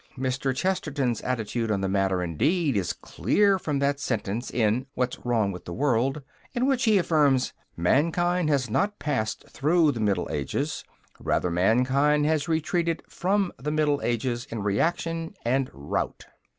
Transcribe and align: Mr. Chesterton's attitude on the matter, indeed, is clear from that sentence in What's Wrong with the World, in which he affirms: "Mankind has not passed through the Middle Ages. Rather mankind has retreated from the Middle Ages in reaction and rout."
Mr. 0.17 0.51
Chesterton's 0.51 1.21
attitude 1.21 1.69
on 1.69 1.81
the 1.81 1.87
matter, 1.87 2.23
indeed, 2.23 2.75
is 2.75 2.91
clear 2.91 3.59
from 3.59 3.77
that 3.77 3.99
sentence 3.99 4.49
in 4.49 4.87
What's 4.95 5.19
Wrong 5.23 5.51
with 5.51 5.65
the 5.65 5.73
World, 5.75 6.23
in 6.53 6.65
which 6.65 6.85
he 6.85 6.97
affirms: 6.97 7.53
"Mankind 7.77 8.49
has 8.49 8.67
not 8.67 8.97
passed 8.97 9.47
through 9.47 9.91
the 9.91 9.99
Middle 9.99 10.27
Ages. 10.31 10.83
Rather 11.19 11.51
mankind 11.51 12.25
has 12.25 12.47
retreated 12.47 13.03
from 13.07 13.53
the 13.59 13.69
Middle 13.69 14.01
Ages 14.01 14.47
in 14.49 14.63
reaction 14.63 15.35
and 15.45 15.69
rout." 15.71 16.25